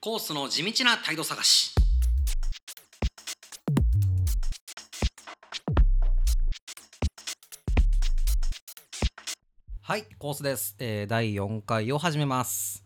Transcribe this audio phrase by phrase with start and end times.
[0.00, 1.74] コースの地道な態度探し。
[9.82, 12.84] はいコースです、えー第4回を始めます。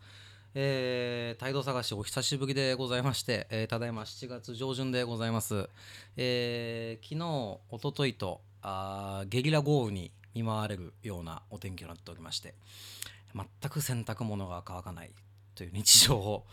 [0.55, 5.69] えー、態度探しお久しぶりでございまして、えーただいま7月上旬でございます、
[6.17, 12.55] えー昨日一昨日とあゲリラ豪雨に見舞われるようなお天気となっておりまして
[13.35, 15.11] 全く洗濯物が乾かない。
[15.55, 16.45] という日常を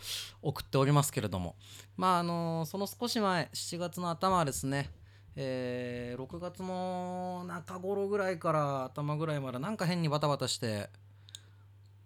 [0.43, 1.57] 送っておりますけれども。
[1.97, 4.91] まああのその少し前7月の頭ですね。
[5.37, 10.91] えー6月の中頃ぐらいから頭ぐらいまでなんか変にバタバタして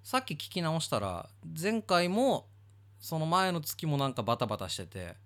[0.02, 1.28] さっき聞き直したら
[1.60, 2.46] 前回も
[3.00, 5.16] その前の月もなんかバタバタしてて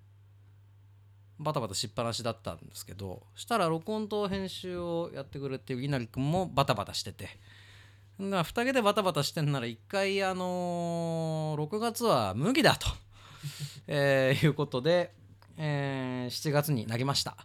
[1.39, 7.29] バタバタしっぱなしだったんですけどしたら録音と編集をやってくれてる稲荷君もバタバタしてて。
[8.21, 12.89] だから2人でバタバタしてんなら1回あのー6月は麦だと、
[13.87, 15.15] えーいうことで、
[15.57, 17.37] えー7月になりました。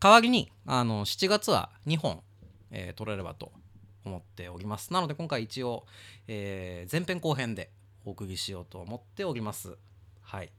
[0.00, 2.22] 代わりにあの7月は2本、
[2.70, 3.52] えー撮れればと
[4.04, 4.92] 思っております。
[4.92, 5.86] なので今回一応、
[6.26, 7.70] えー前編後編で
[8.04, 9.78] お送りしようと思っております。
[10.22, 10.50] はい。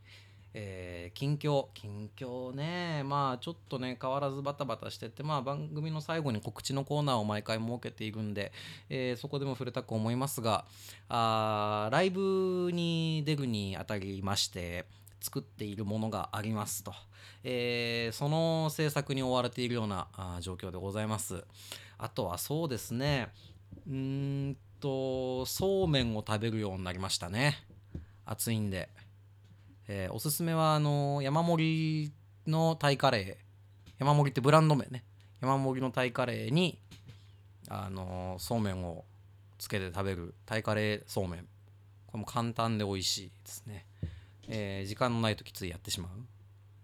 [0.60, 3.02] えー近況近況ね。
[3.04, 8.52] まあちょっとね変わらずバタバタしててまあ番組の最後に告知のコーナーを毎回設けているんで、
[8.90, 10.66] えーそこでも触れたく思いますが
[11.10, 14.86] あーライブに出るにあたりまして
[15.22, 16.94] 作っているものがありますと、
[17.44, 21.44] えーその制作に追われているようなあ状況でございます。
[22.00, 23.30] あとはそうですね
[23.88, 23.96] うー
[24.50, 27.56] んとそうめんを食べるようになりましたね。
[28.26, 28.90] 暑いんで、
[29.88, 33.48] えーおすすめはあの山盛りのタイカレー。
[34.00, 35.04] 山盛りってブランド名ね。
[35.42, 36.80] 山盛りのタイカレーに
[37.70, 39.06] あのそうめんを
[39.58, 41.42] つけて食べるタイカレーそうめん。
[41.42, 43.86] これも簡単で美味しいですね、
[44.48, 46.12] えー時間のないときついやってしまう。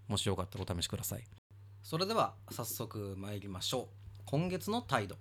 [0.07, 1.23] もしよかったらお試しください。
[1.81, 4.21] それでは早速参りましょう。
[4.25, 5.17] 今月の態度。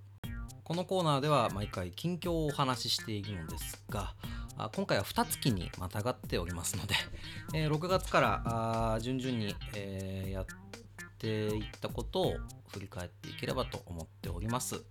[0.65, 4.15] このコーナーでは毎回近況をお話ししているのですが
[4.73, 6.95] 今回は2月にまたがっておりますので、
[7.55, 10.47] えー6月から順々に、えーやっ
[11.19, 12.35] ていったことを
[12.73, 14.83] 振り返っていければと思っております。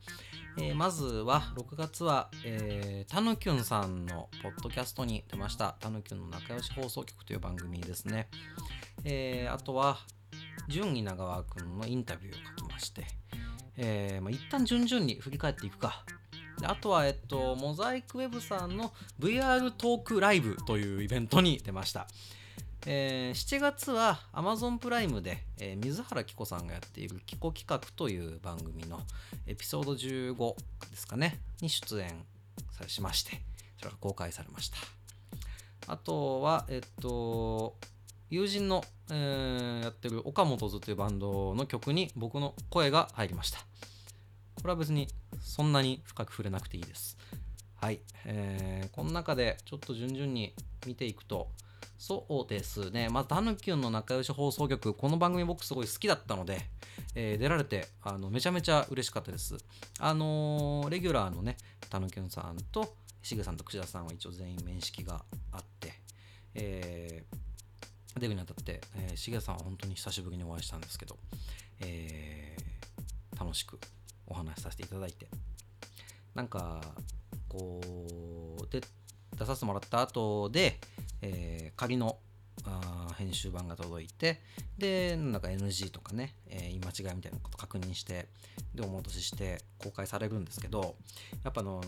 [0.58, 8.30] えーまずは6月は、えー、たぬきゅんさんのポッドキャストに出ましたたぬきゅんの仲良し放送局という番組ですね。
[9.04, 10.00] えーあとは
[10.68, 13.06] 純稲川くんのインタビューを書きまして、
[13.78, 16.06] えーまあ、一旦順々に振り返っていくか。
[16.64, 22.08] あとは、えっと、モザイクウェブさんの VR トークライブというイベントに出ました。
[22.88, 29.00] えー7月は Amazon プライムで、えー水原希子さんがやっている「キコ企画」という番組の
[29.46, 30.56] エピソード15
[30.90, 32.26] ですかねに出演
[32.72, 33.40] さしまして
[33.78, 34.78] それが公開されました
[35.88, 37.78] あとはえっと
[38.32, 43.60] 友人の、えーやってる岡本図というバンドの曲に僕の声が入りました
[44.56, 45.08] これは別に
[45.40, 47.18] そんなに深く触れなくていいです
[47.76, 50.54] はい、えーこの中でちょっと順々に
[50.86, 51.50] 見ていくと
[51.98, 53.10] そうですね。
[53.10, 56.60] まず、タヌキュンの仲良し放送局、この番組僕すごい好きだったので、
[57.14, 59.56] えー出られてあのめちゃめちゃ嬉しかったです。
[60.00, 61.58] あのーレギュラーのね、
[61.92, 65.94] タヌキュンさんと、しげさんと串田さんは一応全員面識があって、
[66.56, 71.20] えーデビューにあたって、えーしげさんは本当に久しぶりにお会いしたんですけど、
[71.82, 73.80] えー楽しく
[74.32, 75.28] お話しさせていただいて、
[76.34, 76.82] なんか、
[77.50, 77.82] こ
[78.62, 78.82] う、で、
[79.38, 80.80] 出させてもらった後で、
[81.22, 82.18] えー仮の
[82.64, 84.40] あ編集版が届いて
[84.78, 88.28] でなんか NG とかね、えー言い間違いみたいなこと確認して
[88.76, 90.96] でお戻しして公開されるんですけど
[91.44, 91.82] やっぱあの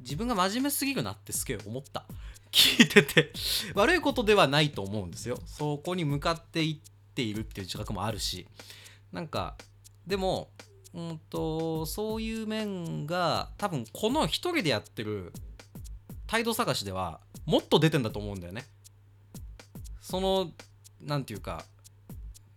[0.00, 2.06] 自分が真面目すぎるなってすげえ思った。
[2.50, 3.30] 聞いてて
[3.74, 5.38] 悪いことではないと思うんですよ。
[5.44, 8.48] そこに向かっていっているっていう自覚もあるし。
[9.12, 9.56] なんか
[10.06, 10.50] でも
[10.94, 15.32] うんとそういう面が多分この一人でやってる
[16.26, 18.66] 態度探しではもっと出てんだと思うんだよね。
[20.00, 20.50] その
[21.00, 21.64] なんていうか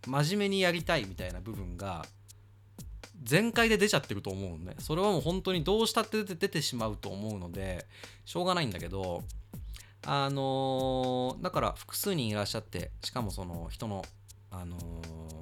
[0.06, 2.04] 真面目にやりたいみたいな部分が
[3.22, 4.74] 全開で出ちゃってると思うのね。
[4.78, 7.86] それはもう本当にどうしたって出て出てしまうと思うので
[8.24, 9.22] しょうがないんだけど
[10.04, 14.04] あのーだから複数人いらっしゃってしかもその人の
[14.50, 15.41] あのー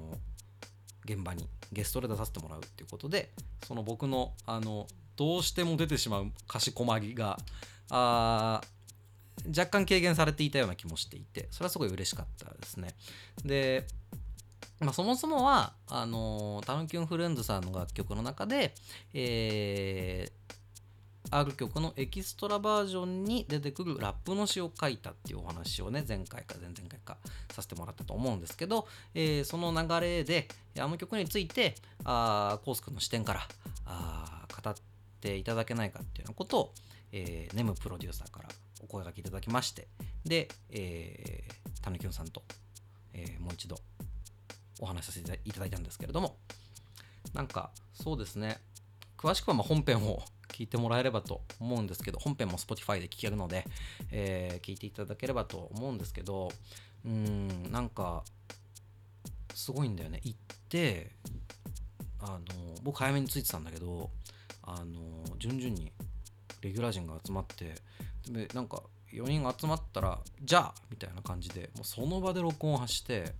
[1.05, 3.31] 現場にゲストで出させてもらうっていうことで
[3.65, 7.37] その僕のあのどうしても出てしまうかしこまりが
[7.89, 8.61] あ
[9.47, 12.89] 若干軽減されていたような気もしていてそれはすごい嬉しかったですね。
[13.43, 13.85] で、
[14.79, 18.73] まあ、そもそもはあのータヌキュンフレンズさんの楽曲の中で、
[19.13, 20.60] えー
[21.29, 27.17] ある曲のエキストラバージョンに出てくるラップの詩を書いたっていうお話をね前回か前々回か
[27.51, 30.47] させてもらったと思うんですけど、えー、その流れで
[30.79, 33.47] あの曲についてあコース君の視点から
[33.85, 34.73] あ語っ
[35.21, 36.73] ていただけないかっていうようなことを、
[37.11, 38.49] えー、ネムプロデューサーから
[38.81, 39.87] お声がけいただきまして
[40.25, 42.43] で、えー、たぬきゅんさんと、
[43.13, 43.77] えー、もう一度
[44.79, 46.37] お話しさせていただいたんですけれども
[47.33, 48.59] なんかそうですね。
[49.21, 53.65] 詳しくはま本編を聞いてもらえればと思うんですけど、本編も Spotify で聞けるので、
[54.11, 56.51] えー、聞いていただければと思うんですけど、
[57.05, 58.23] うん、なんか、
[59.53, 60.21] すごいんだよね。
[60.23, 60.39] 行っ
[60.69, 61.11] て、
[62.19, 62.39] あの、
[62.83, 64.09] 僕早めに着いてたんだけど、
[64.63, 65.91] あの、順々に
[66.61, 67.75] レギュラー陣が集まって、
[68.27, 68.81] で、なんか、
[69.13, 73.33] 4人集まったら、じゃあみたいな感じで、もうその場で録音を発して、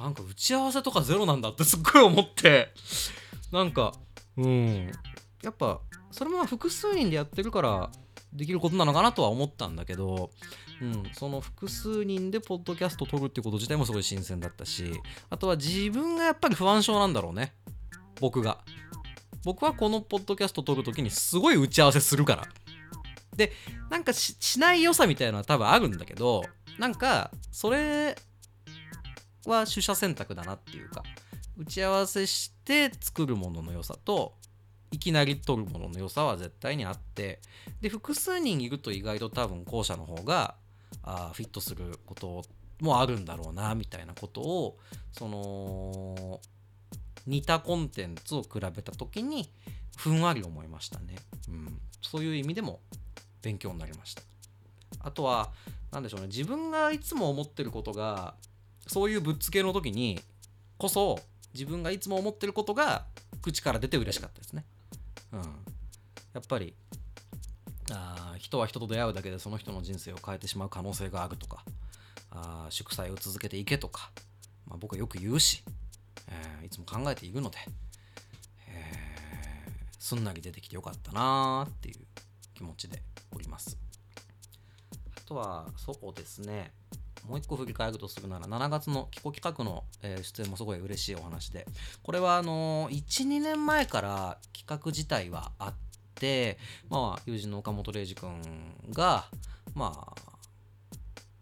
[0.00, 2.68] なんか打ち合わせとかゼロなんだってすっごい思って、
[3.50, 3.94] なんか、
[4.38, 4.90] うん、
[5.42, 5.80] やっぱ
[6.10, 7.90] それも複数人でやってるから
[8.32, 10.30] できることなのかなとは思ったんだけど、
[10.80, 17.52] うん、その複数人でポッドキャスト撮るってこと自体もすごい新鮮だったしあとは自分がやっぱり不安症なんだろうね。
[18.20, 18.58] 僕が。
[19.44, 22.48] 僕はこのポッドキャスト撮るときにすごい打ち合わせするから。
[23.36, 23.52] で
[23.88, 26.42] なんかしない良さみたいなのは多分あるんだけど
[26.76, 28.16] なんかそれ
[29.46, 31.02] は取捨選択だなっていうか。
[31.58, 34.34] 打ち合わせして作るものの良さと
[34.90, 37.40] いきなり取るものの良さは絶対にあって
[37.80, 40.54] で複数人いると意外と多分後者の方が
[41.02, 42.44] あフィットすること
[42.80, 44.78] もあるんだろうなみたいなことを
[45.12, 46.40] その
[47.26, 49.50] 似たコンテンツを比べた時に
[49.96, 51.16] ふんわり思いましたね、
[51.48, 52.80] うん、そういう意味でも
[53.42, 54.22] 勉強になりました。
[55.00, 55.50] あとは
[55.90, 56.26] 何でしょうね。
[56.28, 58.34] 自分がいつも思ってることが
[58.86, 60.20] そういうぶっつけの時に
[60.76, 61.18] こそ
[61.54, 63.06] 自分がいつも思ってることが
[63.42, 64.64] 口から出て嬉しかったですね。
[65.32, 66.74] うん、やっぱり
[67.90, 71.64] あ人は人と出会うだけでその人の人生を変えてしまう可能性があるとか
[72.30, 74.10] あ祝祭を続けていけとか、
[74.66, 75.62] まあ、僕はよく言うし、
[76.28, 77.58] えー、いつも考えているので、
[78.68, 81.96] えー、すんなり出てきてよかったなーっていう
[82.54, 83.02] 気持ちで
[83.34, 83.78] おります。
[85.16, 86.72] あとはそうですね。
[87.28, 89.84] もう一個振り返るとするなら7月のキコ企画の、
[90.22, 91.66] 出演もすごい嬉しいお話で
[92.02, 95.74] これはあの12年前から企画自体はあっ
[96.14, 96.58] て
[96.88, 98.40] まあ友人の岡本礼二君
[98.90, 99.26] が
[99.74, 100.22] まあ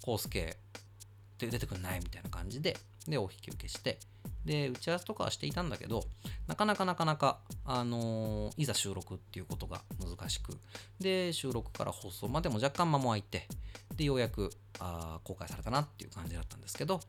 [0.07, 3.99] 康介って出てくんないみたいな感じででお引き受けして
[4.45, 6.05] で打ち合わせとかはしていたんだけど
[6.47, 10.57] なかなかなかなか、あのー、いざ収録っていうことが難しく。
[11.01, 13.49] で収録から放送までも若干間も空いて
[13.97, 17.01] でようやくあ公開されたなっていう感じだったんですけど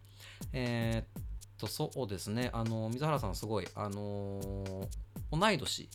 [0.53, 1.23] えー、っ
[1.57, 2.49] とそうですね。
[2.53, 4.87] あの水原さんすごいあの、
[5.31, 5.89] 同い年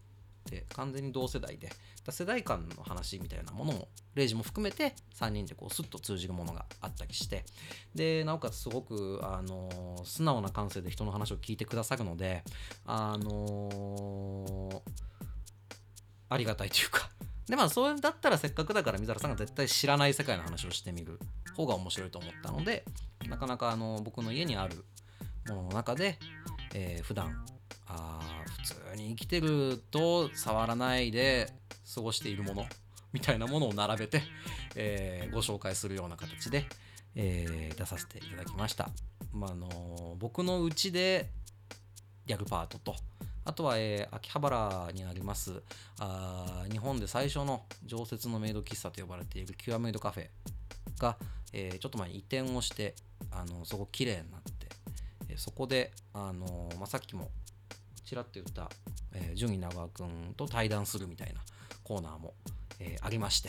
[0.50, 1.70] で完全に同世代で
[2.10, 7.44] 世代間の話みたいなものもレイジも含めて3人でこうスッと通じるものがあったりして
[7.94, 12.42] でなおかつすごく、あの、素直な感性で人の話を聞いてくださるので
[12.84, 14.82] あの、
[16.28, 17.10] ありがたいというか。
[17.46, 21.18] でまあそれだったらせっかくだから水原さんが絶対知らない世界の話をしてみる
[21.56, 22.84] 方が面白いと思ったので
[23.28, 24.84] なかなかあの僕の家にある
[25.48, 26.18] ものの中で、
[26.72, 27.44] えー、普段
[27.86, 28.20] あ
[28.62, 31.52] 普通に生きてると触らないで
[31.94, 32.66] 過ごしているもの
[33.12, 34.22] みたいなものを並べて、
[34.74, 36.66] えー、ご紹介するような形で、
[37.14, 38.88] えー、出させていただきました。
[39.32, 41.30] まあのー、僕のうちで
[42.26, 42.94] やるパートと
[43.44, 45.62] あとは、えー、秋葉原にあります
[45.98, 50.28] あ日本で最初の常設のメイド喫茶と呼ばれているキュアメイドカフェ
[51.00, 51.16] が、
[51.52, 52.94] えー、ちょっと前に移転をして
[53.30, 54.68] あのそこ綺麗になって、
[55.28, 57.30] え、そこで、あのまあ、さっきも
[58.12, 58.68] ちらっと言った、
[59.14, 61.40] えー、順位長君と対談するみたいな
[61.82, 62.34] コーナーも、
[62.78, 63.48] えー、ありまして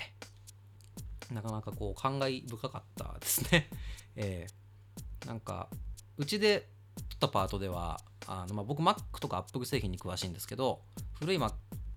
[1.34, 3.70] なかなかこう感慨深かったですね、
[4.16, 5.68] えー、なんか
[6.16, 10.82] うちで撮ったパートではあの、まあ、僕 Mac とか Apple 製品に詳しいんですけど
[11.16, 11.52] 古い Mac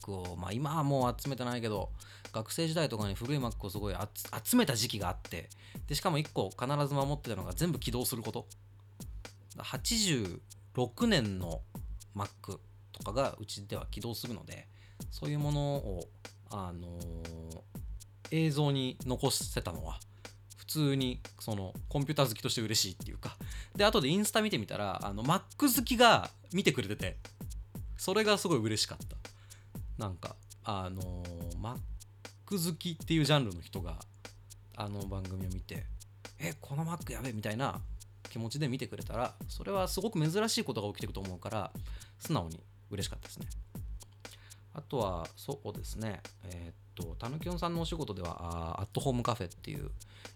[0.08, 1.92] を、まあ、今はもう集めてないけど
[2.32, 3.94] 学生時代とかに古い Mac をすごい
[4.42, 5.50] 集めた時期があって
[5.86, 8.48] でしかも1個必ず守ってたのが全部起動すること。
[9.58, 11.62] 86年の
[12.16, 12.58] Mac
[12.92, 14.66] とかがうちでは起動するので
[15.10, 16.08] そういうものを、
[16.50, 17.60] あのー、
[18.30, 20.00] 映像に残せたのは
[20.56, 23.36] 普通にそのコンピューター好きとして嬉しいっていうか。
[23.76, 27.16] で後でインスタ見てみたらあの Mac 好きが見てくれてて
[27.98, 29.16] それがすごい嬉しかった。
[29.98, 31.78] なんかあのー、Mac
[32.46, 33.98] 好きっていうジャンルの人が
[34.76, 35.84] あの番組を見て
[36.38, 37.80] えこの Mac やべえみたいな
[38.28, 41.72] 気持ちで見てくれたらそれはすごく珍しいことが起きてると思うから
[42.18, 43.46] 素直に嬉しかったですね。
[44.74, 46.20] あとはそうですね。
[46.44, 49.90] えー、っとたぬきょんさんのお仕事ではアットホームカフェっていう、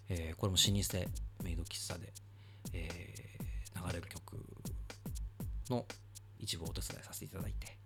[0.09, 2.11] えーこれも老舗メイド喫茶で、
[2.73, 4.37] えー流れる曲
[5.69, 5.85] の
[6.39, 7.77] 一部をお手伝いさせていただいて、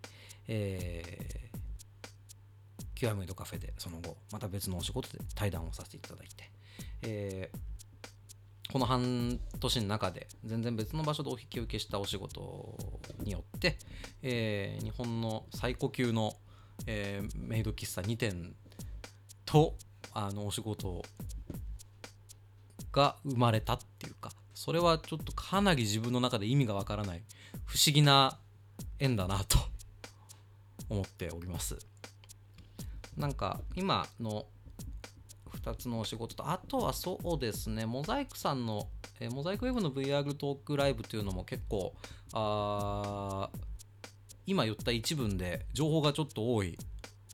[0.47, 6.51] えー、キュアメイドカフェでその後また別のお仕事で対談をさせていただいて、
[7.03, 7.75] えー
[8.75, 12.77] この半年の中で全然別の場所でお引き受けしたお仕事
[13.24, 13.77] によって、
[14.22, 16.34] えー日本の最高級の、
[16.86, 18.53] えーメイド喫茶2店
[19.46, 19.75] と
[20.12, 21.03] あのお仕事
[22.91, 27.22] が生まれたっていうかそれはちょっとかなり自分の中で意味がわからない
[27.63, 28.38] 不思議な
[29.00, 29.58] 縁だなと
[30.89, 31.77] 思っております。
[33.15, 34.48] なんか今の
[35.65, 38.88] 2つのお仕事とあとはそうですねモザイクさんの、
[39.19, 41.93] えーモザイクウェブの VR トークライブというのも結構
[42.34, 43.50] あ
[44.45, 46.77] 今言った一文で情報がちょっと多い。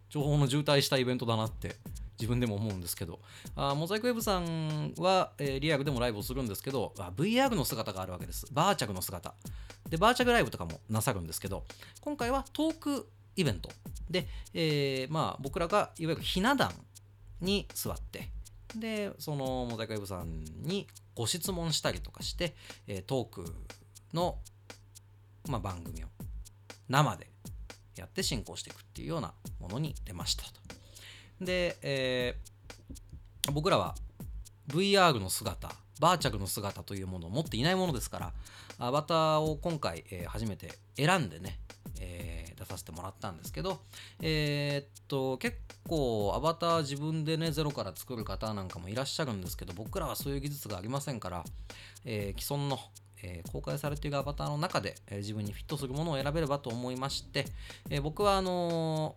[0.10, 1.76] 情報の渋滞したイベントだなって
[2.20, 3.20] 自分でも思うんですけど。
[3.56, 8.46] あモザイクウェブさんは、えーリアルでもライブをするんですけどあ VR の姿があるわけです。
[8.52, 9.34] バーチャルの姿。
[9.90, 11.66] でバーチャルライブとかもなさるんですけど
[12.00, 13.70] 今回はトークイベント。
[14.10, 16.72] で、えーまあ僕らがいわゆるひな壇
[17.42, 18.30] に座って
[18.76, 22.56] でそのモザイクウェブさんにご質問したりとかして、
[22.88, 23.54] えトーク
[24.14, 24.38] の、
[25.50, 26.08] まあ、番組を
[26.88, 27.30] 生で
[27.98, 30.52] やって進行していくっていうようなものに出ましたと。
[31.42, 32.52] で、えー
[33.52, 33.96] 僕らは
[34.68, 38.34] VR の姿バーチャルの姿というものを持っていないものですから
[38.78, 41.60] アバターを今回、えー初めて選んでね、
[42.00, 43.82] えー出させてもらったんですけど
[44.22, 51.44] えーっと結構アバター自分でねゼロから作る方なんかもいらっしゃるんですけど僕らはそういう技術がありませんから、
[52.06, 52.80] えー既存の、
[53.24, 57.46] え公開されているアバターの中で、え自分にフィットするものを選べればと思いまして、
[57.90, 59.16] え僕はあの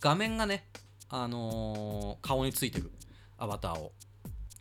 [0.00, 0.66] 画面がね、
[1.08, 2.90] あの顔についてる
[3.38, 3.92] アバターを、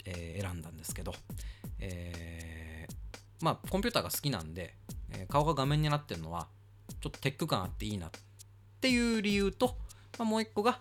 [0.05, 1.13] え選んだんですけど、
[1.79, 2.87] え
[3.41, 4.73] まあコンピューターが好きなんで、
[5.11, 6.47] え顔が画面になってるのは
[7.05, 8.09] ちょっとテック感あっていいなっ
[8.81, 9.75] ていう理由と、
[10.17, 10.79] まあ、もう一個が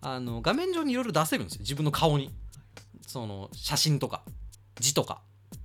[0.00, 1.60] あの画面上にいろいろ出せるんですよ。
[1.60, 2.30] 自分の顔に。
[3.06, 4.22] その写真とか
[4.80, 5.20] 字とか。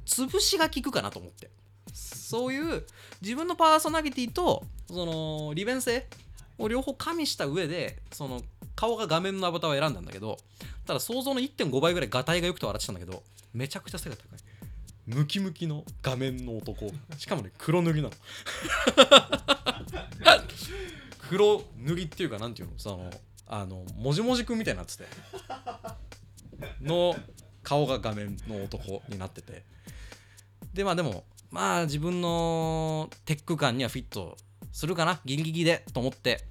[0.05, 1.49] 潰しが効くかなと思って。
[1.93, 2.85] そういう
[3.21, 6.05] 自分のパーソナリティとその利便性
[6.57, 8.41] を両方加味した上でその
[8.75, 10.37] 顔が画面のアバターを選んだんだけど
[10.85, 14.39] ただ想像の1.5倍ぐらいガタイが良くて笑ってたんだけどめちゃくちゃ背が高い。
[15.05, 16.89] ムキムキの画面の男。
[17.17, 18.13] しかもね黒塗りなの。
[21.29, 22.73] 黒塗りっていうかなんていうの？
[22.77, 23.09] その
[23.47, 25.05] あのもじもじくんみたいになってて。
[26.81, 27.15] の
[27.61, 29.65] 顔が画面の男になってて。
[30.73, 34.37] でまあでもまあ自分のテック感にはフィット
[34.71, 35.19] するかな。
[35.25, 36.45] ギリギリでと思って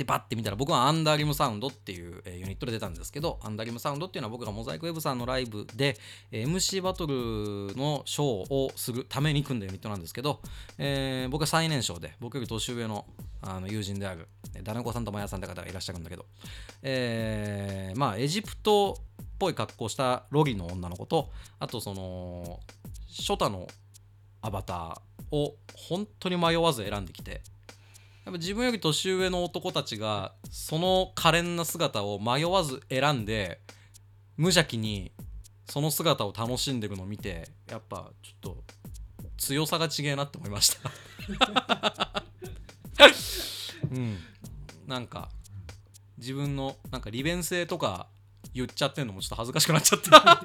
[0.00, 5.98] でバッて見たら僕はアンダーリムサウンドっていう、えユニットで出たんですけどアンダーリムサウンドっていうのは僕がモザイクウェブさんのライブで、
[6.32, 10.40] え MC バトルのショーをするために組んだユニットなんですけど、
[10.78, 13.04] えー僕は最年少で僕より年上の
[13.42, 14.26] あの友人である
[14.62, 16.24] ダネコさんとマヤさんって方がいらっしゃるんだけど、
[16.82, 21.28] えーまあエジプトっぽい格好したロギの女の子と
[21.58, 22.60] あとその
[23.06, 23.66] ショタの
[24.40, 27.42] アバターを本当に迷わず選んできて
[28.24, 33.60] やっぱ自分より年上の男たちがその可憐な姿を迷わず選んで
[34.36, 35.12] 無邪気に
[35.66, 38.64] その姿を楽しんでるのを見てやっぱちょっと
[39.38, 40.92] 強さが違えなって思いました。
[43.90, 44.18] うん。
[44.86, 45.30] なんか
[46.18, 48.08] 自分のなんか利便性とか
[48.52, 50.44] 言っちゃってんのもちょっと恥ずかしくなっちゃった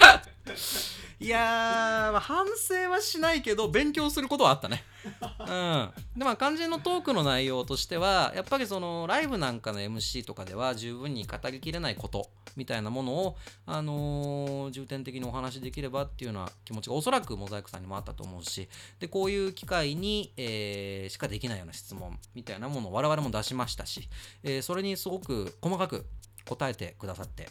[1.20, 4.84] いやー、まあ、反省はしないけど勉強することはあったね。
[5.04, 18.68] うん、でまあ肝心のトークの内容としてはやっぱりそのライブなんかの MC とかでは十分に語りきれないことみたいなものを、あのー重点的にお話しできればっていうような気持ちがおそらくモザイクさんにもあったと思うし
[19.00, 24.08] でこういう機会に、えーしかできないような質問みたいなものを我々も出しましたし、
[24.44, 26.06] えーそれにすごく細かく
[26.44, 27.48] 答えてくださって、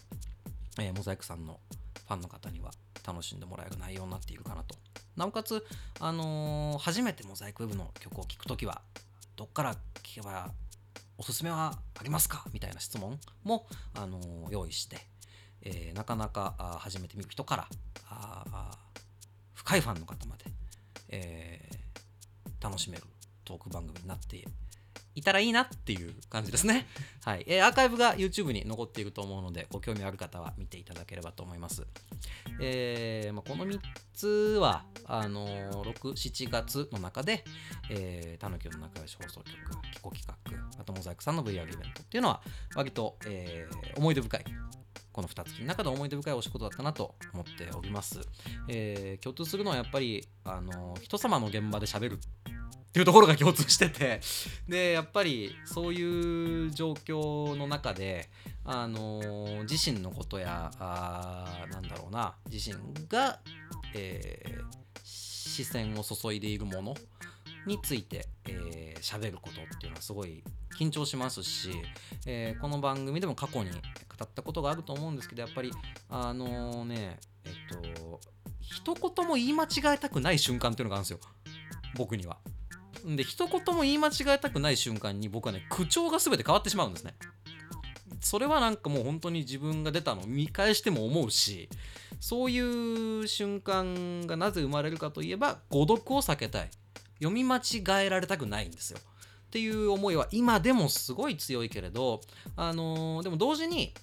[0.80, 1.60] えーモザイクさんの
[2.08, 2.72] ファンの方には
[3.08, 4.76] 楽しんでもらえる内容になっているかなと。
[5.16, 5.66] なおかつ、
[6.02, 8.82] あのー初めてモザイクウェブの曲を聴くときは、
[9.38, 10.52] どっから聴けば
[11.18, 12.46] おすすめはありますか？
[12.52, 14.98] みたいな質問も、あのー用意して、
[15.62, 17.68] えーなかなか初めて見る人から
[18.10, 18.78] あ
[19.54, 20.46] 深いファンの方まで、
[21.10, 21.78] えー
[22.60, 23.04] 楽しめる
[23.46, 24.52] トーク番組になっている
[25.18, 26.86] いたらいいなっていう感じですね。
[27.26, 27.44] はい。
[27.48, 31.88] えーアーカイブが YouTube に残っていると思うので、ご興味ある方は見ていただければと思います。
[32.62, 33.80] えーまあ、この3
[34.14, 34.28] つ
[34.62, 37.44] は、あのー6、7月の中で、
[38.38, 39.48] たぬきの仲良し放送局、
[39.92, 42.42] キコ企画、あとモザイクさんの VR イベントっていうのは、
[42.76, 44.46] 割と、えー思い出深い。
[45.12, 48.22] この2月の中で思い出深いお仕事だったなと思っております。
[48.68, 52.20] えー共通するのはやっぱり、あの人様の現場で喋る
[52.98, 54.22] ていうところが共通してて
[54.68, 58.30] でやっぱりそういう状況の中で、
[58.66, 62.76] あのー自身のことやあなんだろうな自身
[63.08, 63.40] が、
[63.94, 66.96] えー視線を注いでいるもの
[67.66, 70.44] についてえー喋、ることっていうのはすごい
[70.78, 71.72] 緊張しますし、
[72.28, 73.78] えーこの番組でも過去に語
[74.24, 75.72] ったことがあると思うんですけどやっぱり
[76.10, 77.54] あのねえっ
[78.02, 78.20] と
[78.62, 81.20] 一言も言い間違えたくない瞬間っていうのがあるんですよ
[81.96, 82.38] 僕には。
[83.06, 87.16] で一言も言い間違えたくない瞬間に僕はね口調が全て変わってしまうんですね。
[88.22, 91.70] それはなんかもう本当に自分が出たのを見返しても思うし
[92.20, 92.60] そうい
[93.22, 96.70] う瞬間がなぜ生まれるかといえば誤読を避けたい
[97.20, 99.00] 読み間違えられたくないんですよ。
[99.00, 102.20] っていう思いは今でもすごい強いけれど、
[102.58, 103.94] あのーでも同時に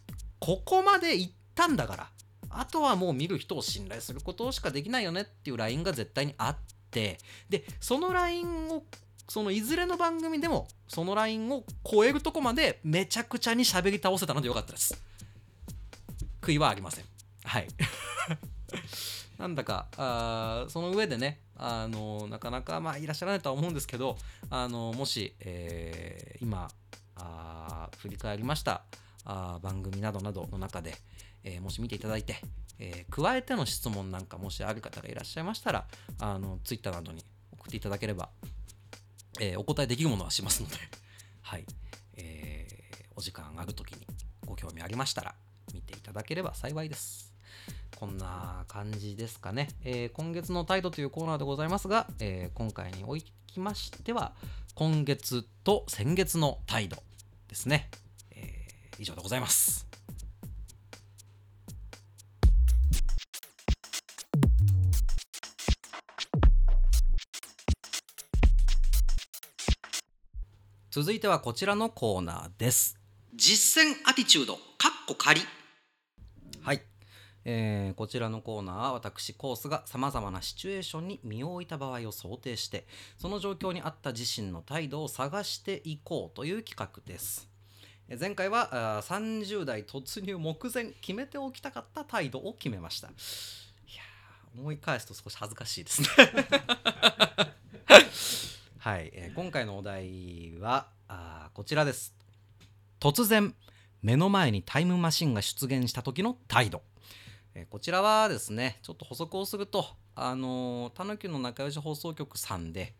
[0.40, 2.08] ここまで行ったんだから
[2.48, 6.56] あとはもう見る人を信頼することしかできないよねっていうラインが絶対にあっ
[6.94, 7.18] て
[7.50, 8.84] でそのラインを
[9.28, 15.02] そのいずれの番組でもそのラインを超えるとこまでめちゃくちゃに喋り倒せたのでよかったです。
[16.40, 17.04] 悔いはありません。
[17.44, 17.68] はい。
[19.38, 24.16] なんだかあーその上でねあのなかなかまあいらっしゃらないとは思うんですけど
[24.48, 26.68] あのもし、えー今
[27.16, 28.82] あ振り返りました
[29.24, 30.94] あ番組などなどの中で、
[31.42, 32.40] えーもし見ていただいて、
[32.78, 35.86] えー加えての質問なんかもしある方がいらっしゃいましたら
[36.18, 38.28] あのツイッターなどに送っていただければ、
[39.40, 40.76] えーお答えできるものはしますので、
[41.42, 41.66] はい
[42.14, 44.06] えーお時間ある時に
[44.44, 45.34] ご興味ありましたら
[45.72, 47.32] 見ていただければ幸いです。
[47.96, 49.68] こんな感じですかね。
[49.84, 54.34] えー今月の態度というコーナーでございますが、えー今回におきましては、
[54.74, 57.00] 今月と先月の態度
[57.46, 57.88] ですね。
[58.32, 59.93] えー以上でございます。
[70.94, 72.96] 続いてはこちらのコーナーです。
[73.34, 74.60] 実践アティチュード、かっ
[75.08, 75.40] こ仮。
[76.62, 76.82] はい、
[77.44, 82.86] えーこちらのコーナーは私コースがさまざまなシチュエーションに身を置いた場合を想定して
[83.18, 87.48] その状況に合った自身の態度を探していこうという企画です。
[88.08, 93.08] えー前回はあー30代突入目前決めておきたかった態度を決めました。
[93.08, 96.08] いやー思い返すと少し恥ずかしいですね。
[98.84, 102.14] はい、えー今回のお題はあーこちらです。
[103.00, 103.54] 突然
[104.02, 106.82] 目の前にタイムマシンが出現した時の態度。
[107.54, 112.92] えーこちらはですねちょっと補足をするとあのたぬきの仲良し放送局さんで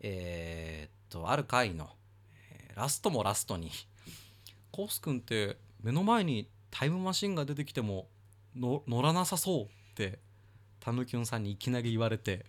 [0.00, 1.88] えーっとある回の、
[2.50, 3.70] えーラストもラストに
[4.72, 8.08] 「コースくんって目の前にタイムマシンが出てきても
[8.56, 10.18] の乗らなさそう」って
[10.80, 12.44] たぬきゅんさんにいきなり言われて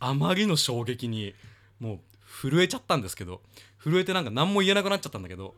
[0.00, 1.36] あまりの衝撃に
[1.78, 2.00] もう
[2.40, 3.42] 震えちゃったんですけど
[3.82, 5.54] 震えてなんか何も言えなくなっちゃったんだけど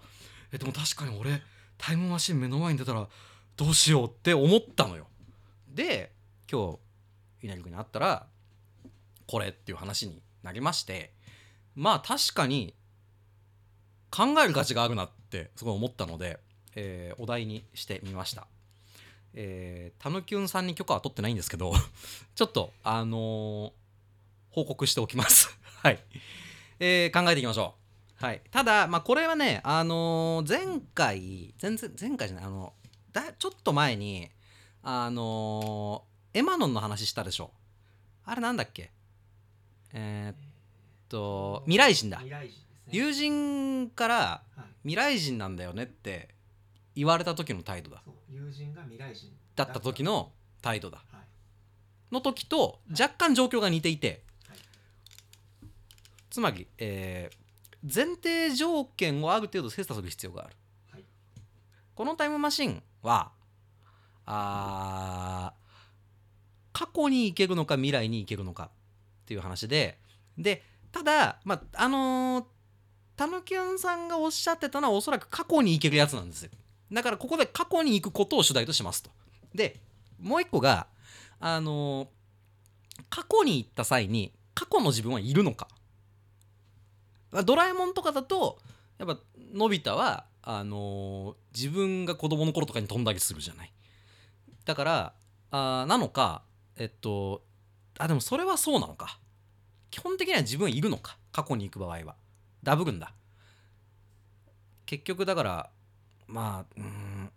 [0.53, 1.41] えでも確かに俺
[1.79, 3.07] タイムマシン目の前に出たら
[3.57, 5.07] どうしようって思ったのよ。
[5.69, 6.13] で
[6.51, 6.73] 今
[7.41, 8.27] 日稲荷君に会ったら
[9.27, 11.13] これっていう話になりまして
[11.75, 12.75] まあ確かに
[14.11, 16.39] 考える価値があるなってすごい思ったので、
[16.77, 18.47] えーお題にしてみました。
[19.35, 21.73] えー、たぬきゅんさんに許可は取ってないんですけど
[22.37, 23.73] ちょっとあのー
[24.51, 25.59] 報告しておきます。
[25.83, 25.99] はい、
[26.87, 27.77] えー考えていきましょ
[28.21, 28.25] う。
[28.25, 32.75] はい、ただ、まあ、これはね、あのー前回全然前回じゃないあの
[33.13, 34.29] だちょっと前に
[34.83, 37.53] あのーエマノンの話したでしょ。
[38.25, 38.91] あれなんだっけ？
[39.95, 40.37] えーっ
[41.09, 42.19] と未来人だ。
[42.19, 42.51] 人ね。
[42.91, 44.17] 友人から
[44.57, 44.65] はい。
[44.83, 46.35] 未来人なんだよねって
[46.95, 48.03] 言われた時の態度だ。
[48.29, 49.81] 友人が未来人だった。
[49.81, 50.99] 時の態度だ。
[51.11, 51.21] はい。
[52.13, 54.21] の時と若干状況が似ていて、はい
[56.35, 57.37] つまり、えー
[57.87, 60.57] 前提条件をある程度精査する必要がある。
[60.91, 61.05] はい
[61.95, 63.31] このタイムマシンは
[64.25, 65.53] あ
[66.73, 69.99] 過去に行けるのか未来に行けるのかっていう話で
[70.39, 72.45] でただまああのー
[73.17, 76.51] たぬきゅんさんがおっしゃってたのはおそらく過去に行けるやつなんですよ。
[76.91, 79.11] だからここで過去に行くことを主題としますと。
[79.55, 79.79] で
[80.19, 80.87] もう一個が
[81.39, 82.09] あのー
[83.11, 85.69] 過去に行った際に過去の自分はいるのか。
[87.43, 88.59] ドラえもんとかだと
[88.99, 89.19] やっぱ
[89.53, 93.73] のび太はあのー自分が子供の頃とかに飛んだりするじゃない。
[94.65, 95.13] だから
[95.51, 96.43] あなのか
[96.77, 97.43] えっと
[97.99, 99.19] あでもそれはそうなのか。
[99.91, 102.17] 基本的には自分いるのか過去に行く場合は。
[102.65, 103.15] ダブるんだ。
[104.87, 105.71] 結局だから
[106.27, 107.31] まあうん。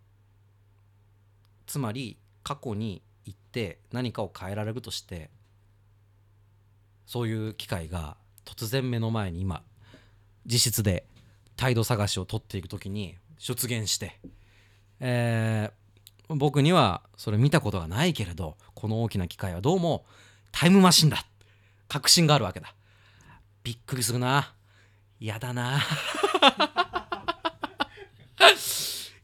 [1.66, 5.30] つまり過去に行って何かを変えられるとして
[7.06, 9.62] そういう機会が突然目の前に今
[10.48, 11.04] 実質で
[11.56, 14.18] 態度探しを取っていく時に出現して、
[15.00, 15.88] えー
[16.28, 20.04] 僕にはそれ見たことがないけれどこの大きな機械はどうも
[20.52, 21.24] タイムマシンだ。
[21.88, 22.74] 確信があるわけだ。
[23.64, 24.54] びっくりするな。
[25.20, 25.80] やだな。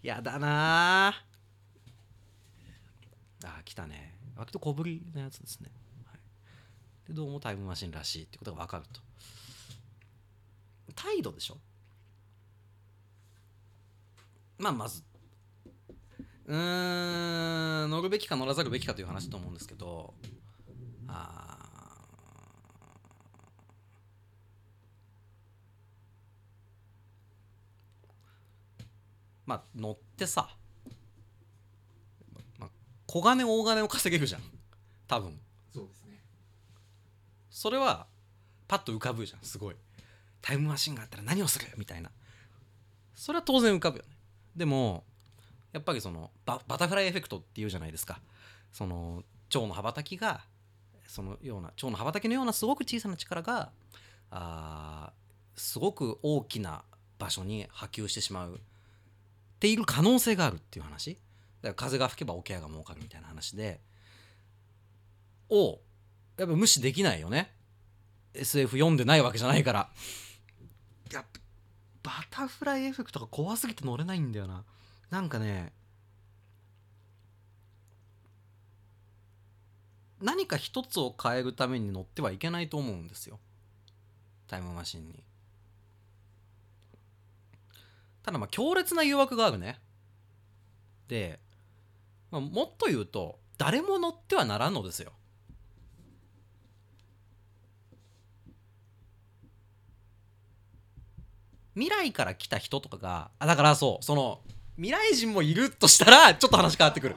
[0.03, 1.09] やだな。
[3.45, 4.19] あ来たね。
[4.37, 5.71] 割と小ぶりなやつですね、
[6.07, 6.19] はい、
[7.09, 9.01] でどうもタイムマシンらしいってことが分かると。
[10.92, 11.59] 態度でしょ？
[14.59, 15.03] まあまず。
[16.47, 20.14] うーん乗るべきか乗らざるべきかという話だと思うんですけど。
[21.09, 21.55] あー。
[29.47, 30.57] まあ乗ってさ、
[32.59, 32.70] まあ、
[33.07, 34.42] 小金大金を稼げるじゃん。
[35.07, 35.38] 多分。
[35.73, 36.23] そうですね。
[37.51, 38.07] それは
[38.66, 39.77] パッと浮かぶじゃんすごい
[40.44, 41.66] タイムマシンがあったら何をする？
[41.78, 42.11] みたいな。
[43.14, 44.11] それは当然浮かぶよね。
[44.54, 45.04] でも
[45.72, 48.20] やっぱりそのバタフライエフェクトっていうじゃないですか。
[48.70, 50.44] その蝶の羽ばたきが
[51.07, 53.70] そのような蝶の羽ばたきのようなすごく小さな力が
[54.30, 56.85] あーすごく大きな
[57.18, 58.59] 場所に波及してしまうっ
[59.61, 61.14] ている可能性があるっていう話。
[61.14, 63.80] だから風が吹けば桶屋が儲かるみたいな話で。
[65.48, 65.80] を
[66.37, 67.50] やっぱ無視できないよね。
[68.35, 69.90] SF 読んでないわけじゃないから。
[71.12, 71.40] やっぱ
[72.03, 74.64] バタフライエフェクトが怖すぎて乗れないんだよな。
[75.11, 75.73] なんかね
[80.21, 83.38] 何か一つを変えるために乗ってはいけないと思うんですよ。
[84.49, 85.23] タイムマシンに。
[88.23, 89.81] ただまあ強烈な誘惑があるね。
[91.09, 91.40] で、
[92.31, 95.12] まあ、もっと言うと誰も乗ってはならんのですよ。
[101.75, 104.41] 未来から来た人とかがあだからそうその
[104.77, 107.17] 未来人もいるとしたら ちょっと話変わってくる。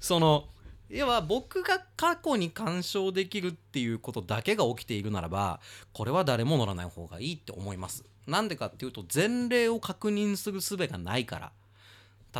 [0.00, 0.48] その
[0.88, 5.60] 要は僕が過去に干渉できるっていうことだけが起きているならば
[5.92, 8.04] これは誰も乗らない方がいいって思います。
[8.26, 11.52] なんでかっていうと前例を確認する術がないから。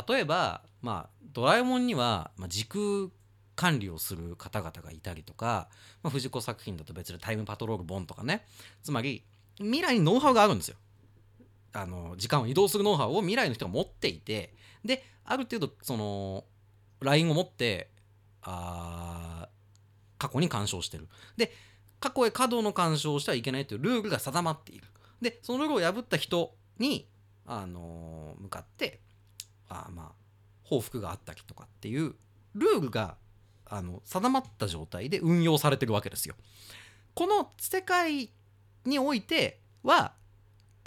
[0.07, 3.09] 例えばまあドラえもんには、まあ、時空
[3.55, 5.67] 管理をする方々がいたりとか、
[6.03, 8.45] まあ、藤子作品だと別でタイムパトロール本とかね。
[8.83, 9.23] つまり
[9.57, 10.77] 未来にノウハウがあるんですよ。
[11.77, 14.51] あの時間を移動するノウハウを未来の人が持っていて
[14.83, 16.43] である程度その
[17.01, 17.91] LINE を持って
[18.41, 19.47] あ
[20.17, 21.51] 過去に干渉してるで
[21.99, 24.85] 過去へ過度の干渉をしてはいけないというルールが定まっている
[25.21, 27.07] でそのルールを破った人に、
[27.47, 28.99] あのー向かって
[29.67, 30.11] あまあ
[30.63, 32.13] 報復があったりとかっていう
[32.53, 33.15] ルールが
[33.65, 36.35] あの定まった状態で運用されてるわけですよ。
[37.15, 38.29] この世界
[38.85, 40.13] においては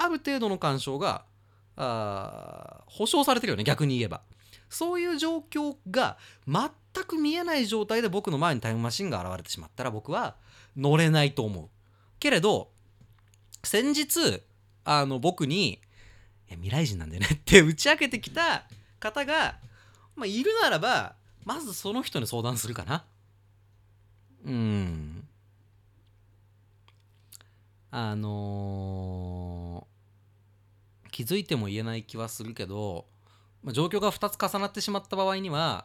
[0.03, 1.25] ある程度の干渉が
[1.77, 4.23] あ保証されてるよね逆に言えば。
[4.71, 6.71] そういう状況が全
[7.05, 10.37] く見えない状態で僕の前にタイムマシンが現れてしまったら僕は
[10.77, 11.69] 乗れないと思う。
[12.21, 12.71] けれど
[13.65, 14.43] 先日
[14.85, 15.81] あの僕に
[16.49, 18.65] 「未来人なんだよね」 って打ち明けてきた
[19.01, 19.59] 方が、
[20.15, 23.05] まあ、いるならばまずその人に相談するかな。
[24.45, 25.29] うん。
[27.91, 29.30] あのー
[31.21, 33.05] 気づいても言えない気はするけど、
[33.63, 35.85] まあ、状況が2つ重なってしまった場合には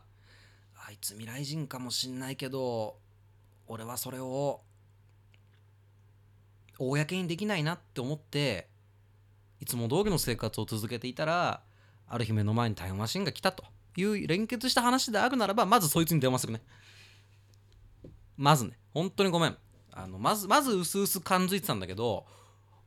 [0.88, 2.95] あいつ未来人かもしんないけど
[3.67, 4.62] 俺はそれを
[6.80, 8.69] 公にできないなって思って
[9.60, 11.62] いつも通りの生活を続けていたら
[12.08, 13.65] ある日目の前にタイムマシンが来たと
[13.98, 16.62] いう連結した話であるならばまずそいつに電話するね。
[18.38, 18.78] まずね。
[18.93, 19.58] 本当にごめん。
[19.91, 22.26] あのまずまずうすうす感づいてたんだけど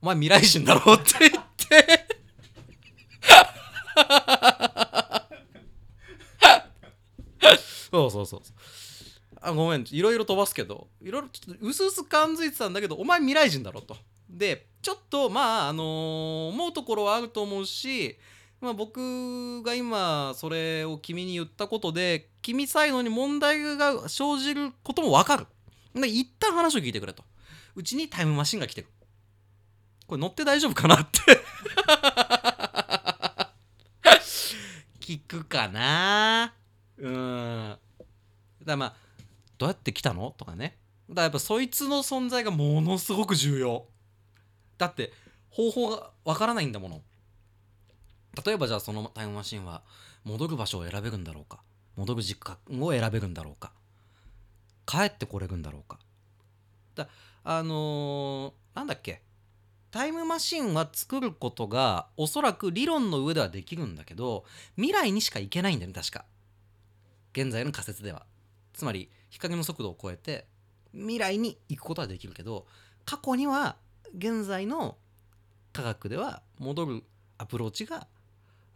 [0.01, 2.09] お前未来人だろって言って
[7.91, 8.41] そうそうそう
[9.41, 9.85] あごめん。
[9.91, 13.97] いろいろ飛ばすけどいろいろちょっとうすうす感づいてたんだけどお前未来人だろと。
[14.29, 18.19] でちょっとまああのー思うところはあると思うし
[18.61, 25.47] まあ、僕が今それを君に言ったことで君サイドに問題が生じることも分かる。
[25.95, 27.23] で一旦話を聞いてくれと。
[27.77, 28.89] うちにタイムマシンが来てる。
[30.09, 31.21] これ乗って大丈夫かなって。
[35.01, 36.58] 聞くかな。
[36.99, 37.71] うん。
[37.71, 37.79] だか
[38.65, 38.95] らまあ
[39.57, 40.35] どうやって来たの？
[40.37, 40.77] とかね。
[41.09, 43.87] だからやっぱそいつの存在がものすごく重要。
[44.77, 45.13] だって
[45.51, 47.03] 方法がわからないんだもの。
[48.45, 49.83] 例えばじゃあそのタイムマシンは
[50.25, 51.61] 戻る場所を選べるんだろうか。
[51.97, 53.73] 戻る時間を選べるんだろうか。
[54.87, 55.99] 帰ってこれるんだろうか。
[56.95, 57.09] だ
[57.45, 59.23] あのーなんだっけ。
[59.91, 64.45] タイムマシンは作ることがおそらく理論の上ではできるんだけど
[64.77, 66.27] 未来にしか行けないんだよね確か。
[67.41, 68.27] 現在の仮説では。
[68.73, 70.47] つまり光の速度を超えて
[70.93, 72.67] 未来に行くことはできるけど
[73.05, 73.77] 過去には
[74.17, 74.97] 現在の
[75.73, 77.03] 科学では戻る
[77.39, 78.07] アプローチが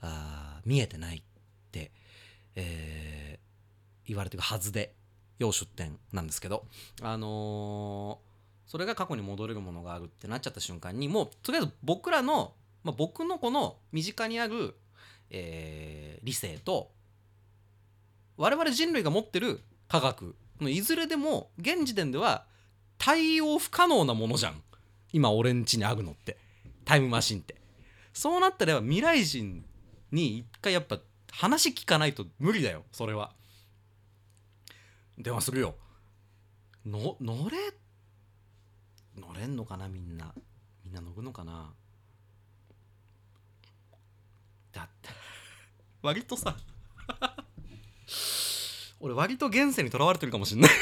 [0.00, 1.22] あー見えてないっ
[1.70, 1.90] て、
[2.56, 3.42] えー
[4.04, 4.92] 言われてるはずで
[5.38, 6.64] 要出典なんですけど。
[7.00, 8.32] あのー
[8.66, 14.74] それが過去に戻れるものがあるってなっちゃった瞬間にもうとりあえず僕らの、まあ、僕のこの身近にある、
[15.30, 16.90] えー理性と
[18.36, 22.44] 我々人類が持ってる科学のいずれでも現時点では
[22.98, 24.62] 対応不可能なものじゃん。
[25.12, 26.36] 今俺ん家にあるのって。
[26.84, 27.56] タイムマシンって。
[28.12, 29.64] そうなったら未来人
[30.10, 30.98] に一回やっぱ
[31.30, 32.84] 話聞かないと無理だよ。
[32.92, 33.32] それは。
[35.18, 35.74] 電話するよ。
[36.86, 37.56] の乗れ？
[39.16, 40.34] 乗れんのかなみんな。
[40.84, 41.72] みんな乗るのかな。
[44.72, 45.10] だって
[46.02, 46.56] 割とさ。
[49.00, 50.70] 俺割と現世にとらわれてるかもしんない。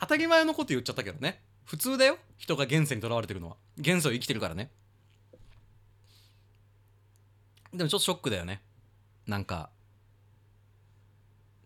[0.00, 1.42] 当たり前のこと言っちゃったけどね。
[1.64, 2.18] 普通だよ。
[2.36, 3.56] 人が現世にとらわれてるのは。
[3.78, 4.70] 現世を生きてるからね。
[7.72, 8.60] でもちょっとショックだよね。
[9.26, 9.70] なんか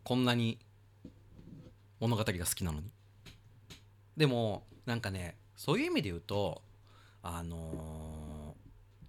[0.05, 0.59] こんなに
[1.99, 2.91] 物語が好きなのに。
[4.17, 6.63] でもなんかねそういう意味で言うと
[7.23, 8.18] あのー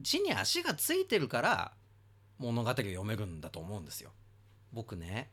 [0.01, 1.73] 地に足がついてるから
[2.38, 4.12] 物語が読めるんだと思うんですよ。
[4.71, 5.29] 僕ね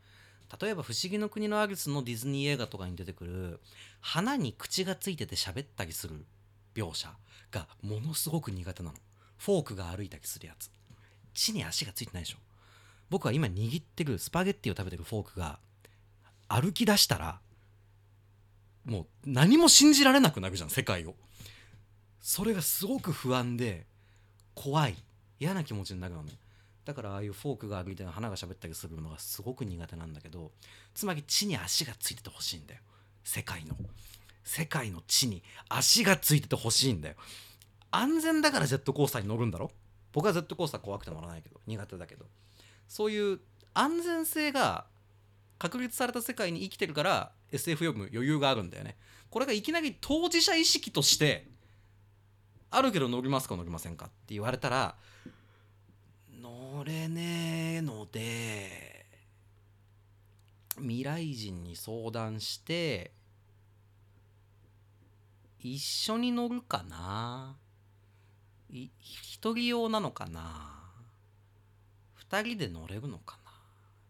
[0.60, 3.60] 例えば「不思議の国のアリス」のディズニー映画とかに出てくる
[4.00, 6.24] 花に口がついてて喋ったりする
[6.74, 7.12] 描写
[7.50, 8.96] がものすごく苦手なの。
[9.38, 10.70] フォークが歩いたりするやつ。
[11.34, 12.38] 地に足がついてないでしょ。
[13.10, 15.58] 僕は今握ってるスパゲッティを食べてるフォークが
[16.48, 17.40] 歩き出したら
[18.84, 21.14] もう何も信じられなくなるじゃん世界を。
[22.20, 23.86] それがすごく不安で
[24.56, 24.96] 怖い。
[25.38, 26.32] 嫌な気持ちになるのね。
[26.84, 30.52] だからああいうフォークが歩いてる花が喋ったりするのがすごく苦手なんだけど
[30.94, 32.80] つまり地に足がついててほしいんだよ。
[33.22, 33.76] 世界の。
[34.44, 37.16] 世界の地に足がついててほしいんだよ。
[37.90, 39.70] 安全だからジェットコースターに乗るんだろ？
[40.12, 42.24] 僕はジェットコースター怖くて乗らないけど苦手だけど。
[42.88, 43.40] そういう
[43.74, 44.86] 安全性が
[45.58, 48.96] 確立された世界に生きてるから SF 読む余裕があるんだよね。
[49.28, 51.48] これがいきなり当事者意識として
[52.76, 54.96] あるけど乗りますか乗りませんかって言われたら
[56.42, 59.06] 乗れねえので
[60.76, 63.12] 未来人に相談して
[65.58, 67.56] 一緒に乗るかな。
[68.70, 70.84] い一人用なのかな。
[72.14, 73.52] 二人で乗れるのかな。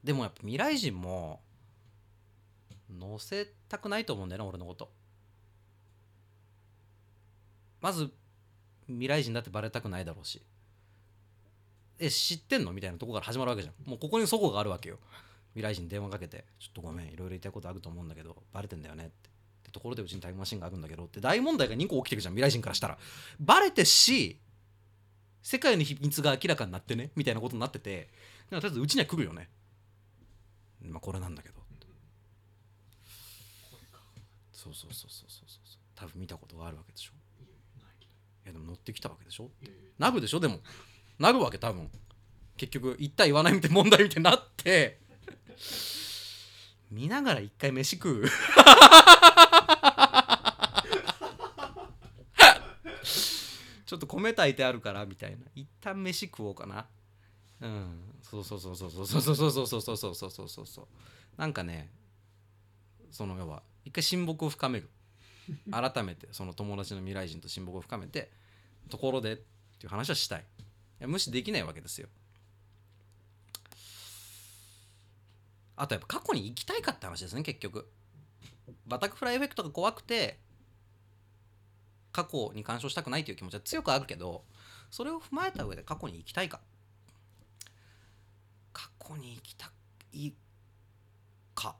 [0.02, 1.40] でもやっぱ未来人も
[2.90, 4.90] 乗せたくないと思うんだよな俺のこと。
[7.80, 8.10] まず
[8.88, 10.42] 未来人だってバレたくないだろうし。
[11.98, 12.72] え知ってんの？
[12.72, 13.88] みたいなとこから始まるわけじゃん。
[13.88, 14.98] もうここにそこがあるわけよ。
[15.54, 17.06] 未来人に電話かけて「ちょっとごめん。
[17.06, 19.30] いろいろ言いたいことあると思うんだけどバレてんだよね」って。
[19.64, 21.20] でところでうちにタイムマシンがあるんだけどって。
[21.20, 22.34] 大問題が2個起きてるじゃん。
[22.34, 22.98] 未来人からしたら。
[23.40, 24.38] バレてし
[25.42, 27.10] 世界の秘密が明らかになってね？
[27.16, 28.08] みたいなことになってて。
[28.50, 29.48] だからとりあえずうちには来るよね。
[30.82, 31.56] まあこれなんだけど
[34.52, 35.58] そうそうそうそうそうそう。
[35.94, 37.12] 多分見たことがあるわけでしょ。
[38.46, 39.50] いやでも乗ってきたわけでしょ？
[39.98, 40.40] なるでしょ？
[40.40, 40.60] でも。
[41.18, 41.90] なるわけ多分。
[42.56, 45.00] 結局言った言わないみたいな問題みたいになって。
[46.92, 48.28] 見ながら一回飯食う。
[53.84, 55.38] ちょっと米炊いてあるからみたいな。
[55.56, 56.86] 一旦飯食おうかな。
[57.60, 58.00] うん。
[58.22, 60.86] そうそうそうそうそうそうそうそうそうそうそうそうそうそうそうそう。
[61.36, 61.90] なんかね
[63.10, 64.88] その要は一回親睦を深める
[65.70, 68.30] 改めてその友達の未来人と親睦を深めて
[68.88, 70.40] ところでっていう話はしたい。
[70.40, 70.44] い
[71.00, 72.08] や無視できないわけですよ。
[75.76, 77.90] あとやっぱ過去に行きたいかって話ですね結局。
[78.86, 80.38] バタフライエフェクトが怖くて
[82.12, 84.44] 過去に干渉したくないという気持ちは強くあるけど
[84.90, 86.60] それを踏まえた上で過去に行きたいか。
[88.72, 89.70] 過去に行きた
[90.12, 90.32] い
[91.54, 91.76] か。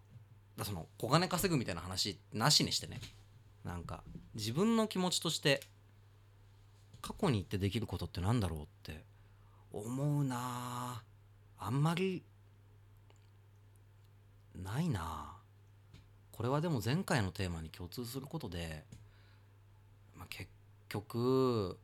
[0.57, 3.01] だその小金稼ぐみたいな話なしにしてね。
[3.67, 4.03] なんか
[4.35, 5.61] 自分の気持ちとして
[7.03, 9.03] 過去に行ってできることってなんだろうって
[9.73, 11.03] 思うな
[11.59, 12.23] あんまり
[14.55, 15.33] ないな
[16.31, 18.85] これはでも前回のテーマに共通することで、
[20.17, 20.49] まあ、結
[20.89, 21.77] 局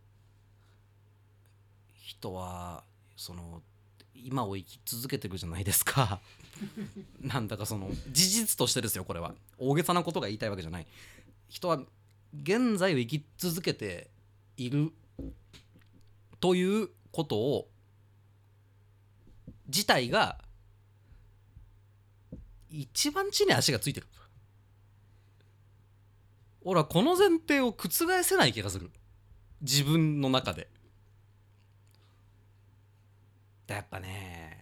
[2.03, 2.85] 人は
[3.17, 3.63] その
[4.15, 6.21] 今を生き続けてるじゃないですか。
[7.21, 9.35] なんだかその事実としてですよこれは。
[9.59, 10.87] 大げさなことが言いたいわけじゃない
[11.53, 11.79] 人は
[12.43, 14.09] 現在を生き続けて
[14.57, 14.91] いる
[16.41, 17.69] ということを
[19.67, 20.39] 自体が
[22.71, 24.07] 一番地に足がついてる。
[26.63, 27.91] 俺はこの前提を覆
[28.23, 28.91] せない気がする。
[29.61, 30.69] 自分の中で。
[33.67, 34.59] やっぱね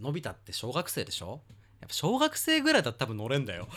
[0.00, 1.40] のび太って小学生でしょ？
[1.80, 3.68] やっぱ小学生ぐらいだったら多分乗れんだよ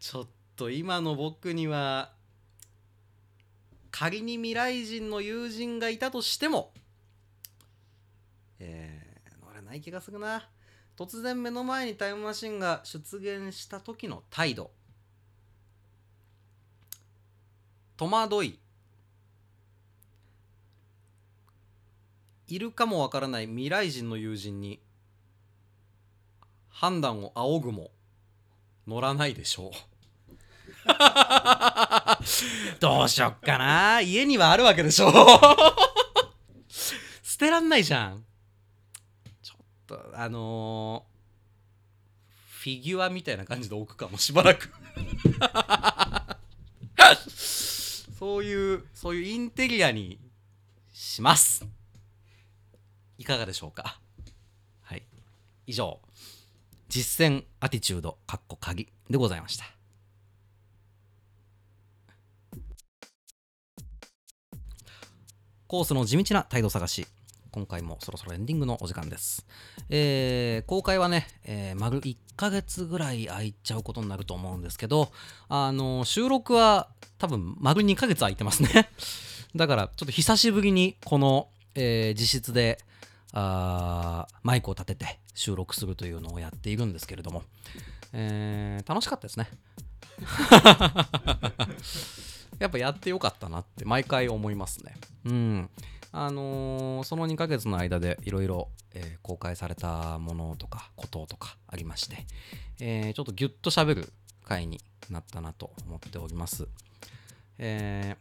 [0.00, 2.12] ちょっと今の僕には
[3.90, 6.72] 仮に未来人の友人がいたとしても
[8.58, 10.48] えー、乗れない気がするな。
[10.96, 14.70] 突然目の前にタイムマシンが出現した時の態度。
[17.96, 18.58] 戸惑い。
[22.48, 24.80] いるかもわからない未来人の友人に
[26.68, 27.90] 判断を仰ぐも
[28.86, 29.95] 乗らないでしょう。
[32.80, 34.00] どうしよっかな。
[34.00, 35.10] 家にはあるわけでしょ。
[37.22, 38.24] 捨てらんないじゃん。
[39.42, 44.72] ちょっとあのー、フィギュアみたいな感じで置くかもしばらく。
[48.18, 50.18] そういうそういうインテリアに
[50.92, 51.66] します。
[53.18, 54.00] いかがでしょうか。
[54.82, 55.02] はい。
[55.66, 56.00] 以上。
[56.88, 59.75] 実践アティチュードかっこ鍵でございました。
[65.68, 67.06] コースの地道な態度探し
[67.50, 69.46] 今回もそろそろエンディングのお時間です。
[69.88, 75.10] えー、公開はね、えー、丸1ヶ月ぐらい空いちゃうことになると思うんですけど、
[75.48, 78.90] あのー、収録は多分丸2ヶ月空いてますね。
[79.56, 82.78] だからちょっと久しぶりにこの、えー、実質で
[83.32, 87.42] あマイクを立てて収録するというのをやっているんですけれども、
[88.12, 89.48] えー、楽しかったですね
[92.58, 94.96] やっぱやってよかったなって毎回思いますね。
[95.24, 95.70] うん。
[96.12, 98.68] あのー、その2ヶ月の間でいろいろ
[99.22, 102.26] 公開されたものとかこととかありまして、
[102.80, 104.12] えー、ちょっとギュッと喋る
[104.44, 106.66] 回になったなと思っております。
[107.58, 108.16] え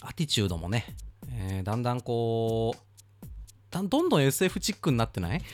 [0.00, 0.86] ー、アティチュードもね、
[1.32, 2.78] えー、だんだんこう
[3.70, 5.42] どんどん SF チックになってない？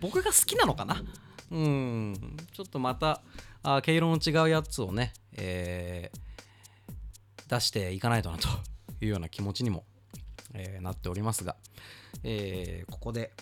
[0.00, 1.02] 僕が好きなのかな？
[1.50, 2.36] うん。
[2.52, 3.22] ちょっとまた
[3.62, 8.48] あ毛色の違うやつをね、えー、出していかないとなと
[9.00, 9.84] いうような気持ちにも、
[10.54, 11.56] えー、なっておりますが、
[12.24, 13.32] えー、ここで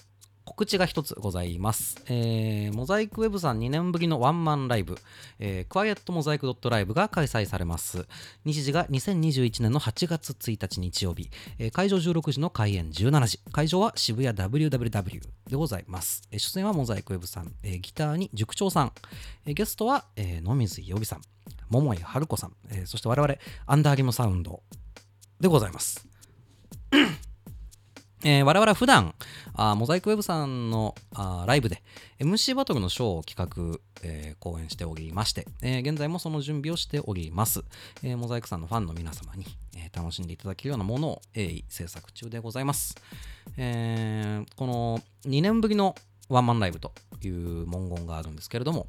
[0.45, 1.97] 告知が一つございます。
[2.07, 4.97] えー、モザイクウェブさん2年ぶりのワンマンライブ、
[5.39, 8.07] えー、クワイエットモザイクドットライブが開催されます。
[8.45, 16.23] 日時が2021年の8月1日日曜日、えー、会場16時の開演17時、会場は渋谷 WWW でございます。
[16.31, 18.93] えー、出演はモザイクウェブさん、えー、ギターに塾長さん、
[19.47, 21.23] えー、ゲストは、えー、野水予備さん、
[21.69, 23.35] 桃井春子さん、えー、そして我々
[23.67, 24.63] アンダーリムサウンド
[25.39, 26.07] でございます。
[28.23, 29.15] えー、我々は普段
[29.55, 31.83] あモザイクウェブさんのあライブで
[32.19, 37.63] MC バトルのショーを企画、えー、講演しておりまして、えー、現在もその準備をしております、
[38.03, 42.95] えー、モザイクさんのファンの皆様に、えー、楽しんでいただけるようなものを鋭意制作中でございます、
[43.57, 45.95] えー、この2年ぶりの
[46.29, 48.87] ワンマンライブという文言があるんですけれども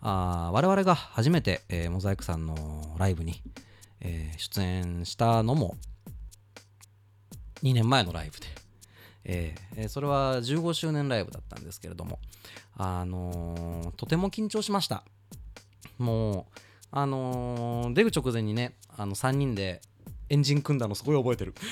[0.00, 3.42] あ我々が初めて、えー、モザイクさんのライブに、
[4.00, 5.76] えー、出演したのも
[7.62, 8.59] 2年前のライブで
[9.24, 12.18] えー、それは15周年ライブだったんですけれども、
[12.76, 15.04] あのー、とても緊張しました。
[15.98, 16.58] もう、
[16.92, 19.80] あのー、出る直前にね、あの3人で
[20.28, 21.54] エンジン組んだのすごい覚えてる。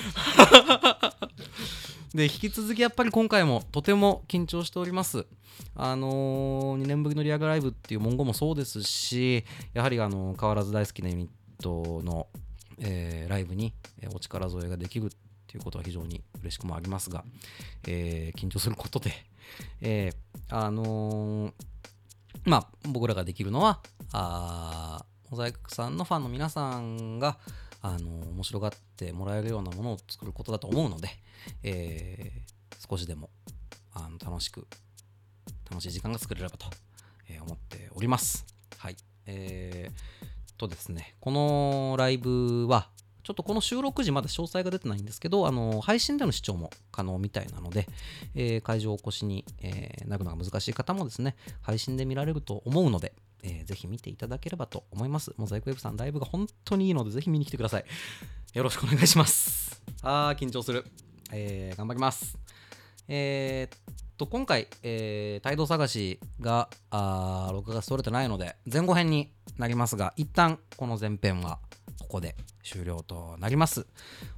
[2.14, 5.26] で、引き続きやっぱり今回もとても緊張しております。
[5.74, 9.44] あのー、2年ぶりのリアルライブっていう文言もそうですし、
[9.74, 11.28] やはりあの変わらず大好きなユニッ
[11.62, 12.26] トの、
[12.78, 13.72] えー、ライブに
[14.14, 15.10] お力添えができる
[15.48, 17.24] ということは非常に嬉しくもありますが、
[17.86, 19.12] えー、緊張することで、
[19.80, 21.52] えー、あのー、
[22.44, 23.82] まあ、僕らができるのは、
[24.12, 27.38] あモザイクさんのファンの皆さんが、
[27.82, 31.08] あのー、面白がってもらえるようなものを作ることだと思うので、
[31.62, 33.30] えー、少しでも
[33.92, 34.68] あの楽しく、
[35.70, 36.66] 楽しい時間が作れればと、
[37.28, 38.46] え思っております。
[38.78, 38.96] はい
[39.26, 42.90] えー、とですねこのライブは
[43.28, 47.86] ちょっとこの収録時まだ詳細が出てないんですけど、あの配信での視聴も可能みたいなので、
[48.34, 53.12] えー、会場お越しに、えー、なるのが難しい方もですね、配信で見られると思うので、
[53.42, 55.34] えー、ぜひ見ていただければと思います。
[55.36, 57.84] モザイクウェブさん、ライブが本当にいいので、ぜひ見に来てください。
[58.54, 59.82] よろしくお願いします。
[60.00, 60.86] あー、緊張する。
[61.30, 62.38] えー、頑張ります。
[63.08, 71.58] えー、っと、今回、えー、態度探しが、あ録画取れてないので、前後編になりますが、一旦この前編は
[72.00, 73.86] ここで終了となります。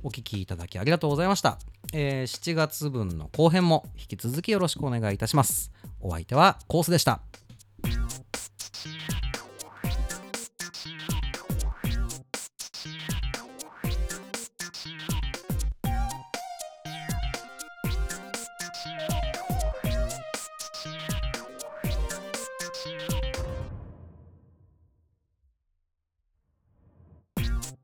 [0.02, 1.58] お聴きいただきありがとうございました。
[1.92, 5.72] えー、7月分の後編も引き続きよろしくお願いいたします。
[6.00, 7.20] お相手はコースでした。